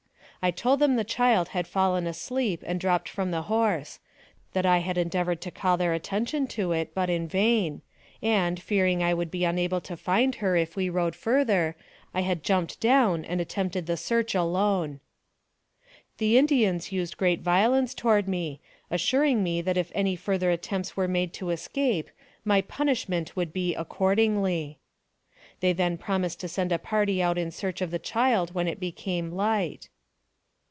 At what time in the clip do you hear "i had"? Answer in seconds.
4.65-4.97, 12.11-12.41